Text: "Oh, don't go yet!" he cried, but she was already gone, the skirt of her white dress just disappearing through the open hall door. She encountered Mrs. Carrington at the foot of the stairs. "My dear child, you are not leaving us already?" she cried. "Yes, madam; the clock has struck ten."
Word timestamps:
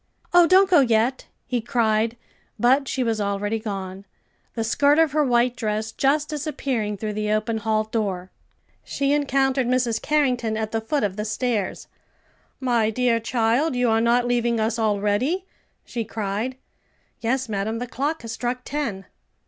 "Oh, 0.33 0.47
don't 0.47 0.67
go 0.67 0.79
yet!" 0.79 1.27
he 1.45 1.61
cried, 1.61 2.17
but 2.57 2.87
she 2.87 3.03
was 3.03 3.21
already 3.21 3.59
gone, 3.59 4.05
the 4.55 4.63
skirt 4.63 4.97
of 4.97 5.11
her 5.11 5.23
white 5.23 5.55
dress 5.55 5.91
just 5.91 6.29
disappearing 6.29 6.97
through 6.97 7.13
the 7.13 7.29
open 7.31 7.59
hall 7.59 7.83
door. 7.83 8.31
She 8.83 9.13
encountered 9.13 9.67
Mrs. 9.67 10.01
Carrington 10.01 10.57
at 10.57 10.71
the 10.71 10.81
foot 10.81 11.03
of 11.03 11.17
the 11.17 11.23
stairs. 11.25 11.87
"My 12.59 12.89
dear 12.89 13.19
child, 13.19 13.75
you 13.75 13.91
are 13.91 14.01
not 14.01 14.25
leaving 14.25 14.59
us 14.59 14.79
already?" 14.79 15.45
she 15.85 16.03
cried. 16.03 16.57
"Yes, 17.19 17.47
madam; 17.47 17.77
the 17.77 17.85
clock 17.85 18.23
has 18.23 18.31
struck 18.31 18.61
ten." 18.65 19.05